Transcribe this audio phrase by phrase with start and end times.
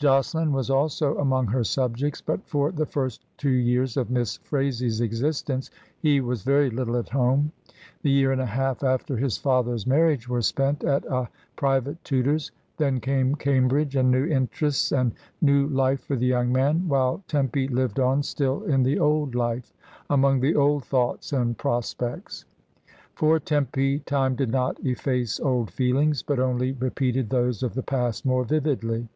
[0.00, 5.00] Josselin was also among her subjects, but for the first two years of Miss Phraisie's
[5.00, 7.50] existence he was very little at home.
[8.02, 12.52] The year and a half after his father's marriage were spent at a private tutor's;
[12.76, 15.10] then came Cambridge and new interests and
[15.42, 19.74] new life for the young man, while Tempy lived on still in the old life,
[20.08, 22.44] among the old thoughts and pro spects.
[23.16, 28.24] For Tempy time did not efface old feelings, but only repeated those of the past
[28.24, 29.08] more vividly.